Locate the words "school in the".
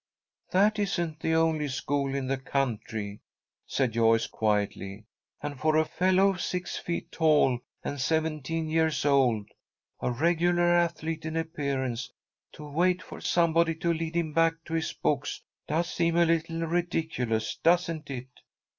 1.67-2.39